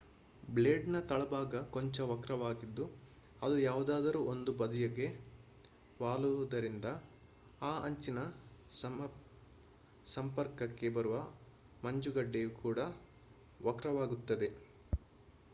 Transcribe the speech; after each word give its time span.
blade 0.49 0.85
ನ 0.87 0.95
‌ 0.95 1.01
ತಳಭಾಗ 1.01 1.59
ಕೊಂಚ 1.69 1.99
ವಕ್ರವಾಗಿದ್ದು 2.01 2.85
ಅದು 3.41 3.57
ಯಾವುದಾದರೂ 3.59 4.19
ಒಂದು 4.23 4.51
ಬದಿಗೆ 4.53 5.07
ವಾಲುವುದರಿಂದ 5.99 6.87
ಆ 7.61 7.73
ಅಂಚಿನ 7.81 8.19
ಸಂಪರ್ಕಕ್ಕೆ 10.15 10.89
ಬರುವ 10.89 11.17
ಮಂಜುಗಡ್ಡೆಯು 11.83 12.51
ಕೂಡಾ 12.59 12.87
ವಕ್ರವಾಗುತ್ತದೆ 13.61 14.51